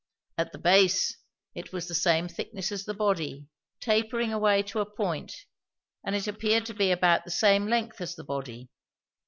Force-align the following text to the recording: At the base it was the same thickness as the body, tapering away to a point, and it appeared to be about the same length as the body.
At 0.39 0.51
the 0.51 0.57
base 0.57 1.15
it 1.53 1.71
was 1.71 1.87
the 1.87 1.93
same 1.93 2.27
thickness 2.27 2.71
as 2.71 2.85
the 2.85 2.93
body, 2.95 3.45
tapering 3.79 4.33
away 4.33 4.63
to 4.63 4.79
a 4.79 4.91
point, 4.91 5.31
and 6.03 6.15
it 6.15 6.25
appeared 6.25 6.65
to 6.65 6.73
be 6.73 6.89
about 6.89 7.23
the 7.23 7.29
same 7.29 7.67
length 7.67 8.01
as 8.01 8.15
the 8.15 8.23
body. 8.23 8.69